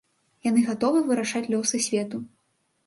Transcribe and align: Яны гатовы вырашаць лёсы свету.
Яны 0.47 0.63
гатовы 0.69 1.03
вырашаць 1.11 1.45
лёсы 1.57 1.85
свету. 1.91 2.25